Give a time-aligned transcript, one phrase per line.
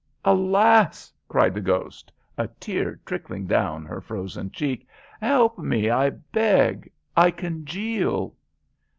[0.25, 4.87] "Alas!" cried the ghost, a tear trickling down her frozen cheek.
[5.21, 6.91] "Help me, I beg.
[7.15, 8.33] I congeal!"